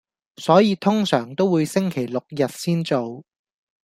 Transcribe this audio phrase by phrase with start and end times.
[0.37, 3.23] 所以通常都會星期六日先做